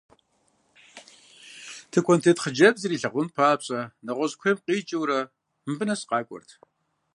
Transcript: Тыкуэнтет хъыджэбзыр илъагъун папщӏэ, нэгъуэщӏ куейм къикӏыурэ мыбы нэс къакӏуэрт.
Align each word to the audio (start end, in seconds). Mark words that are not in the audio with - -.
Тыкуэнтет 1.91 2.37
хъыджэбзыр 2.41 2.91
илъагъун 2.95 3.29
папщӏэ, 3.35 3.79
нэгъуэщӏ 4.05 4.37
куейм 4.39 4.57
къикӏыурэ 4.65 5.19
мыбы 5.67 5.85
нэс 5.87 6.01
къакӏуэрт. 6.09 6.49